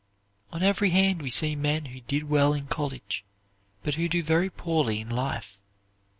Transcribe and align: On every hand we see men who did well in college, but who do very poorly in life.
On 0.51 0.63
every 0.63 0.89
hand 0.89 1.21
we 1.21 1.29
see 1.29 1.55
men 1.55 1.85
who 1.85 1.99
did 1.99 2.23
well 2.27 2.55
in 2.55 2.65
college, 2.65 3.23
but 3.83 3.93
who 3.93 4.09
do 4.09 4.23
very 4.23 4.49
poorly 4.49 4.99
in 4.99 5.11
life. 5.11 5.61